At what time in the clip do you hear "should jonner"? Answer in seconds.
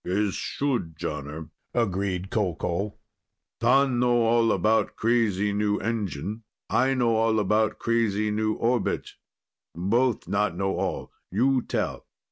0.33-1.51